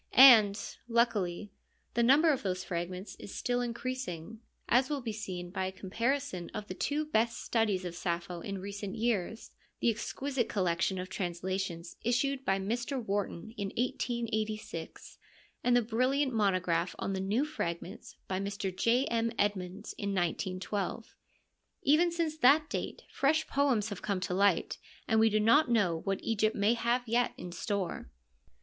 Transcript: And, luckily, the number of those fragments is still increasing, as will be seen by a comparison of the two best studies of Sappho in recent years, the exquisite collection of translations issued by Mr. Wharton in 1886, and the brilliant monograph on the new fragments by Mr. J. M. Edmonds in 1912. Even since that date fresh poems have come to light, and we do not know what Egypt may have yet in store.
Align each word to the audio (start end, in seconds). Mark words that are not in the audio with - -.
And, 0.13 0.59
luckily, 0.87 1.51
the 1.93 2.01
number 2.01 2.31
of 2.33 2.41
those 2.41 2.63
fragments 2.63 3.15
is 3.17 3.35
still 3.35 3.61
increasing, 3.61 4.39
as 4.67 4.89
will 4.89 4.99
be 4.99 5.11
seen 5.13 5.51
by 5.51 5.67
a 5.67 5.71
comparison 5.71 6.49
of 6.55 6.65
the 6.67 6.73
two 6.73 7.05
best 7.05 7.39
studies 7.43 7.85
of 7.85 7.93
Sappho 7.93 8.39
in 8.41 8.57
recent 8.57 8.95
years, 8.95 9.51
the 9.79 9.91
exquisite 9.91 10.49
collection 10.49 10.97
of 10.97 11.07
translations 11.07 11.97
issued 12.01 12.43
by 12.43 12.57
Mr. 12.57 12.99
Wharton 12.99 13.53
in 13.57 13.67
1886, 13.77 15.19
and 15.63 15.75
the 15.77 15.83
brilliant 15.83 16.33
monograph 16.33 16.95
on 16.97 17.13
the 17.13 17.19
new 17.19 17.45
fragments 17.45 18.15
by 18.27 18.39
Mr. 18.39 18.75
J. 18.75 19.05
M. 19.05 19.31
Edmonds 19.37 19.93
in 19.99 20.15
1912. 20.15 21.15
Even 21.83 22.11
since 22.11 22.35
that 22.39 22.71
date 22.71 23.03
fresh 23.11 23.45
poems 23.45 23.89
have 23.89 24.01
come 24.01 24.19
to 24.21 24.33
light, 24.33 24.79
and 25.07 25.19
we 25.19 25.29
do 25.29 25.39
not 25.39 25.69
know 25.69 25.99
what 25.99 26.23
Egypt 26.23 26.55
may 26.55 26.73
have 26.73 27.07
yet 27.07 27.33
in 27.37 27.51
store. 27.51 28.09